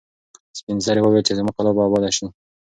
[0.59, 2.27] سپین سرې وویل چې زما کلا به اباده شي.